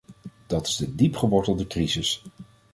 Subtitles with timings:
[0.47, 2.23] Dat is de diepgewortelde crisis.